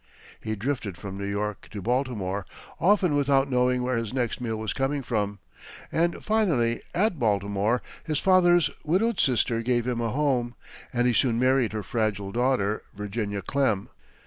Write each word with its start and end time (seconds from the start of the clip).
He 0.41 0.55
drifted 0.55 0.97
from 0.97 1.19
New 1.19 1.27
York 1.27 1.67
to 1.69 1.79
Baltimore, 1.79 2.47
often 2.79 3.13
without 3.15 3.51
knowing 3.51 3.83
where 3.83 3.97
his 3.97 4.15
next 4.15 4.41
meal 4.41 4.57
was 4.57 4.73
coming 4.73 5.03
from, 5.03 5.37
and 5.91 6.23
finally, 6.25 6.81
at 6.95 7.19
Baltimore, 7.19 7.83
his 8.03 8.17
father's 8.17 8.71
widowed 8.83 9.19
sister 9.19 9.61
gave 9.61 9.85
him 9.85 10.01
a 10.01 10.09
home, 10.09 10.55
and 10.91 11.05
he 11.05 11.13
soon 11.13 11.37
married 11.37 11.73
her 11.73 11.83
fragile 11.83 12.31
daughter, 12.31 12.81
Virginia 12.95 13.43
Clemm. 13.43 13.89